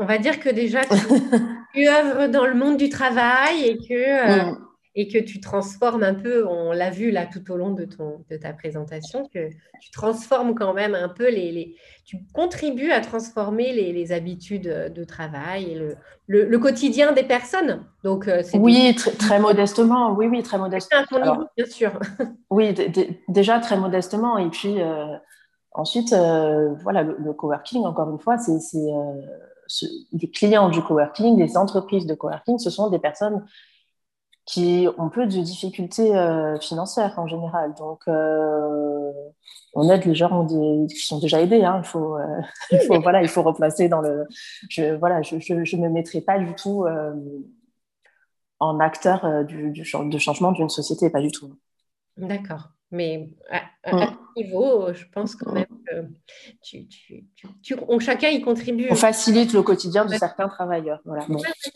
On 0.00 0.04
va 0.04 0.18
dire 0.18 0.40
que 0.40 0.50
déjà, 0.50 0.82
tu, 0.84 0.96
tu 1.74 1.88
œuvres 1.88 2.26
dans 2.26 2.46
le 2.46 2.54
monde 2.54 2.76
du 2.76 2.88
travail 2.88 3.64
et 3.64 3.78
que 3.78 4.52
mm 4.52 4.67
et 5.00 5.06
que 5.06 5.18
tu 5.18 5.40
transformes 5.40 6.02
un 6.02 6.14
peu, 6.14 6.44
on 6.44 6.72
l'a 6.72 6.90
vu 6.90 7.12
là 7.12 7.24
tout 7.24 7.52
au 7.52 7.56
long 7.56 7.70
de, 7.70 7.84
ton, 7.84 8.24
de 8.28 8.36
ta 8.36 8.52
présentation, 8.52 9.28
que 9.32 9.48
tu 9.80 9.92
transformes 9.92 10.56
quand 10.56 10.74
même 10.74 10.96
un 10.96 11.08
peu 11.08 11.30
les, 11.30 11.76
tu 12.04 12.16
contribues 12.34 12.90
à 12.90 13.00
transformer 13.00 13.72
les, 13.72 14.10
habitudes 14.10 14.92
de 14.92 15.04
travail 15.04 15.70
et 15.70 15.74
le, 15.76 15.94
le, 16.26 16.58
quotidien 16.58 17.12
des 17.12 17.22
personnes. 17.22 17.84
Donc, 18.02 18.26
euh, 18.26 18.42
oui, 18.54 18.96
très, 18.96 19.38
modestement, 19.38 20.14
oui, 20.14 20.26
oui, 20.26 20.42
très 20.42 20.58
modestement. 20.58 21.02
À 21.12 21.48
bien 21.56 21.66
sûr. 21.66 21.92
oui, 22.50 22.74
déjà 23.28 23.60
très 23.60 23.76
modestement. 23.76 24.36
Et 24.36 24.50
puis 24.50 24.82
euh, 24.82 25.14
ensuite, 25.74 26.12
euh, 26.12 26.74
voilà, 26.82 27.04
le, 27.04 27.32
coworking, 27.34 27.84
encore 27.84 28.10
une 28.10 28.18
fois, 28.18 28.36
c'est 28.36 28.78
les 30.12 30.30
clients 30.30 30.70
du 30.70 30.82
coworking, 30.82 31.38
les 31.38 31.56
entreprises 31.56 32.06
de 32.06 32.14
coworking, 32.14 32.58
ce 32.58 32.70
sont 32.70 32.90
des 32.90 32.98
personnes 32.98 33.44
qui 34.48 34.88
ont 34.96 35.10
peu 35.10 35.26
de 35.26 35.40
difficultés 35.42 36.16
euh, 36.16 36.58
financières 36.58 37.18
en 37.18 37.26
général. 37.26 37.74
Donc, 37.74 38.00
euh, 38.08 39.12
on 39.74 39.90
aide 39.90 40.06
les 40.06 40.14
gens 40.14 40.46
qui 40.46 41.00
sont 41.00 41.18
déjà 41.18 41.42
aidés. 41.42 41.62
Hein. 41.62 41.82
Il, 41.84 41.86
faut, 41.86 42.16
euh, 42.16 42.24
il, 42.72 42.80
faut, 42.80 42.98
voilà, 43.00 43.20
il 43.20 43.28
faut 43.28 43.42
replacer 43.42 43.88
dans 43.88 44.00
le. 44.00 44.24
Je 44.70 44.94
voilà, 44.94 45.20
je, 45.20 45.38
je, 45.38 45.76
me 45.76 45.90
mettrai 45.90 46.22
pas 46.22 46.38
du 46.38 46.54
tout 46.54 46.86
en 48.58 48.80
acteur 48.80 49.44
du, 49.44 49.70
du, 49.70 49.82
de 49.82 50.18
changement 50.18 50.52
d'une 50.52 50.70
société, 50.70 51.10
pas 51.10 51.20
du 51.20 51.30
tout. 51.30 51.54
D'accord. 52.16 52.70
Mais 52.90 53.28
à, 53.50 53.60
à, 53.84 54.06
mm. 54.06 54.16
niveau, 54.38 54.94
je 54.94 55.04
pense 55.12 55.36
quand 55.36 55.52
même 55.52 55.66
que 55.86 56.06
tu, 56.62 56.88
tu, 56.88 57.26
tu, 57.62 57.76
on, 57.86 57.98
chacun 57.98 58.30
y 58.30 58.40
contribue. 58.40 58.88
On 58.90 58.94
facilite 58.94 59.52
le 59.52 59.62
quotidien 59.62 60.06
de 60.06 60.14
certains 60.14 60.48
travailleurs. 60.48 61.00
Voilà. 61.04 61.26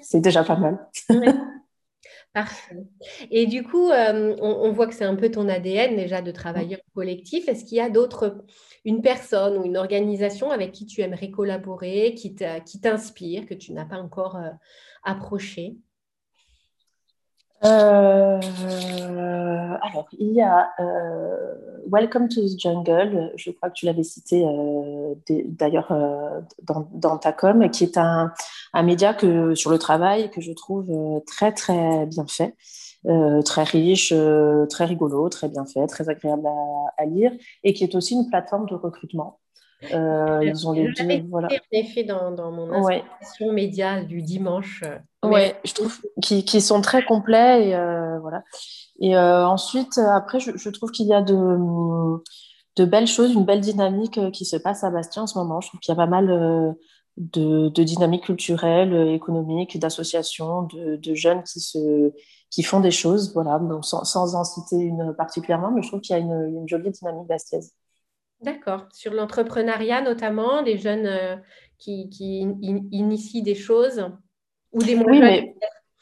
c'est 0.01 0.21
déjà 0.21 0.43
pas 0.43 0.57
mal. 0.57 0.89
Parfait. 2.35 2.77
Et 3.31 3.47
du 3.47 3.63
coup, 3.63 3.91
euh, 3.91 4.35
on, 4.41 4.73
voit 4.73 4.87
que 4.87 4.95
c'est 4.95 5.05
un 5.05 5.17
peu 5.17 5.31
ton 5.31 5.49
ADN 5.49 5.97
déjà 5.97 6.23
de 6.23 6.31
travailleur 6.31 6.81
collectif. 6.95 7.47
Est-ce 7.47 7.65
qu'il 7.67 7.77
y 7.77 7.81
a 7.81 7.91
d'autres, 7.91 8.43
une 8.87 9.03
personne 9.03 9.59
ou 9.59 9.65
une 9.65 9.77
organisation 9.77 10.51
avec 10.51 10.73
qui 10.73 10.87
tu 10.87 11.03
aimerais 11.03 11.31
collaborer, 11.31 12.15
qui 12.15 12.35
t'inspire, 12.35 13.45
que 13.45 13.53
tu 13.53 13.75
n'as 13.75 13.85
pas 13.85 13.99
encore 13.99 14.37
euh, 14.37 14.49
approché 15.03 15.77
euh, 17.65 18.41
alors, 19.83 20.09
il 20.19 20.33
y 20.33 20.43
a 20.43 20.71
Welcome 21.91 22.29
to 22.29 22.41
the 22.43 22.59
Jungle, 22.59 23.33
je 23.37 23.51
crois 23.51 23.69
que 23.71 23.75
tu 23.75 23.87
l'avais 23.87 24.03
cité 24.03 24.45
d'ailleurs 25.47 25.93
dans, 26.63 26.89
dans, 26.93 27.19
ta 27.19 27.33
com, 27.33 27.69
qui 27.71 27.85
est 27.85 27.99
un, 27.99 28.33
un 28.73 28.83
média 28.83 29.15
que, 29.15 29.55
sur 29.55 29.71
le 29.71 29.79
travail 29.79 30.31
que 30.31 30.41
je 30.41 30.53
trouve 30.53 30.91
euh, 30.91 31.21
très, 31.27 31.53
très 31.53 32.07
bien 32.07 32.27
fait. 32.27 32.55
Euh, 33.07 33.43
très 33.43 33.65
riche, 33.65 34.13
euh, 34.13 34.65
très 34.67 34.85
rigolo, 34.85 35.29
très 35.29 35.49
bien 35.49 35.67
fait, 35.67 35.85
très 35.89 36.09
agréable 36.09 36.47
à, 36.97 37.05
lire, 37.05 37.33
et 37.65 37.73
qui 37.73 37.83
est 37.83 37.97
aussi 37.97 38.15
une 38.15 38.29
plateforme 38.29 38.67
de 38.67 38.77
recrutement. 38.77 39.41
ils 39.83 40.69
ont 40.69 40.73
les 40.73 40.93
deux, 40.93 41.27
voilà. 41.29 41.49
En 41.49 41.59
effet, 41.73 42.05
dans, 42.05 42.31
dans 42.31 42.53
mon 42.53 42.73
inscription 42.73 43.53
média 43.53 44.05
du 44.05 44.23
dimanche. 44.23 44.85
Ouais, 45.23 45.61
je 45.65 45.73
trouve 45.73 46.01
qu'ils 46.21 46.45
qui 46.45 46.61
sont 46.61 46.81
très 46.81 47.05
complets 47.05 47.69
et 47.69 48.19
voilà. 48.21 48.43
Et 49.01 49.17
ensuite, 49.17 49.99
après, 49.99 50.41
je, 50.41 50.57
je 50.57 50.69
trouve 50.71 50.91
qu'il 50.91 51.07
y 51.07 51.15
a 51.15 51.23
de, 51.23 51.59
de 52.77 52.85
belles 52.85 53.07
choses, 53.07 53.33
une 53.33 53.45
belle 53.45 53.61
dynamique 53.61 54.19
qui 54.33 54.45
se 54.45 54.57
passe 54.57 54.85
à 54.85 54.91
Bastia 54.91 55.23
en 55.23 55.27
ce 55.27 55.39
moment. 55.39 55.61
Je 55.61 55.69
trouve 55.69 55.81
qu'il 55.81 55.93
y 55.93 55.97
a 55.97 55.97
pas 55.97 56.07
mal 56.07 56.77
de, 57.17 57.69
de 57.69 57.83
dynamique 57.83 58.25
culturelle, 58.25 58.95
économique, 59.09 59.79
d'associations, 59.79 60.63
de, 60.63 60.97
de, 60.97 61.15
jeunes 61.15 61.43
qui, 61.43 61.61
se, 61.61 62.13
qui 62.51 62.63
font 62.63 62.81
des 62.81 62.91
choses, 62.91 63.33
voilà, 63.35 63.61
sans, 63.83 64.05
sans, 64.05 64.35
en 64.35 64.45
citer 64.45 64.77
une 64.77 65.15
particulièrement, 65.17 65.71
mais 65.71 65.83
je 65.83 65.89
trouve 65.89 66.01
qu'il 66.01 66.17
y 66.17 66.19
a 66.19 66.23
une, 66.23 66.57
une 66.57 66.69
jolie 66.69 66.91
dynamique 66.91 67.27
bastiaise. 67.27 67.73
D'accord. 68.41 68.87
Sur 68.93 69.13
l'entrepreneuriat 69.13 70.01
notamment, 70.01 70.63
des 70.63 70.79
jeunes 70.79 71.07
euh, 71.07 71.37
qui, 71.79 72.09
qui 72.09 72.41
initient 72.41 73.43
des 73.43 73.55
choses 73.55 74.05
ou 74.73 74.83
des 74.83 74.97
Oui, 74.97 75.21
mais 75.21 75.55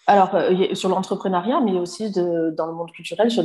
alors 0.07 0.35
euh, 0.35 0.75
sur 0.75 0.89
l'entrepreneuriat, 0.89 1.61
mais 1.61 1.73
aussi 1.73 2.11
de, 2.11 2.51
dans 2.51 2.67
le 2.67 2.73
monde 2.73 2.91
culturel, 2.93 3.31
sur, 3.31 3.45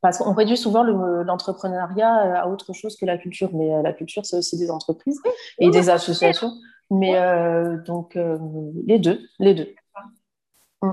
parce 0.00 0.18
qu'on 0.18 0.34
réduit 0.34 0.56
souvent 0.56 0.82
l'entrepreneuriat 0.82 2.42
à 2.42 2.48
autre 2.48 2.72
chose 2.72 2.96
que 2.96 3.06
la 3.06 3.18
culture, 3.18 3.50
mais 3.52 3.82
la 3.82 3.92
culture, 3.92 4.24
c'est 4.24 4.36
aussi 4.36 4.58
des 4.58 4.70
entreprises 4.70 5.20
et 5.58 5.70
des 5.70 5.90
associations. 5.90 6.52
Mais 6.90 7.16
euh, 7.16 7.76
donc, 7.78 8.16
euh, 8.16 8.36
les 8.86 8.98
deux, 8.98 9.20
les 9.38 9.54
deux. 9.54 9.74
Mm. 10.82 10.92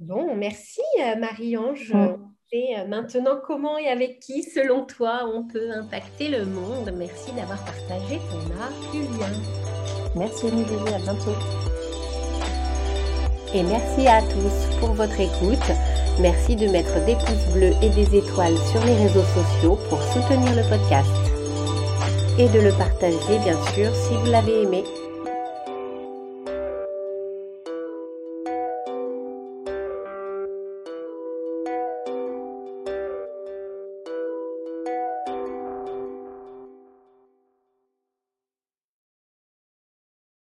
Bon, 0.00 0.34
merci 0.36 0.82
euh, 1.00 1.16
Marie-Ange. 1.16 1.92
Mm. 1.94 2.16
Et 2.52 2.74
maintenant, 2.88 3.36
comment 3.46 3.78
et 3.78 3.86
avec 3.86 4.18
qui, 4.18 4.42
selon 4.42 4.84
toi, 4.84 5.30
on 5.32 5.44
peut 5.44 5.70
impacter 5.70 6.28
le 6.28 6.44
monde? 6.44 6.92
Merci 6.96 7.32
d'avoir 7.32 7.64
partagé 7.64 8.18
ton 8.28 8.60
art, 8.60 8.92
Julien. 8.92 9.30
Merci 10.16 10.48
Emilie, 10.48 10.92
à 10.92 10.98
bientôt. 10.98 11.36
Et 13.52 13.64
merci 13.64 14.06
à 14.06 14.22
tous 14.22 14.78
pour 14.78 14.92
votre 14.92 15.18
écoute. 15.18 15.58
Merci 16.20 16.54
de 16.54 16.68
mettre 16.68 17.04
des 17.04 17.16
pouces 17.16 17.52
bleus 17.52 17.74
et 17.82 17.88
des 17.88 18.16
étoiles 18.16 18.56
sur 18.70 18.84
les 18.84 18.94
réseaux 18.94 19.24
sociaux 19.34 19.76
pour 19.88 20.00
soutenir 20.02 20.54
le 20.54 20.62
podcast. 20.68 21.10
Et 22.38 22.48
de 22.48 22.60
le 22.60 22.72
partager, 22.72 23.38
bien 23.42 23.58
sûr, 23.74 23.92
si 23.94 24.14
vous 24.14 24.30
l'avez 24.30 24.62
aimé. 24.62 24.84